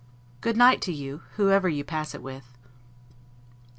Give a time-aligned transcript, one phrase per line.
[0.41, 2.57] Good night to you, whoever you pass it with.